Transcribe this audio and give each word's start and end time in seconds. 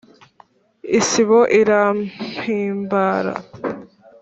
isibo 0.99 1.39
irampimbara, 1.59 3.33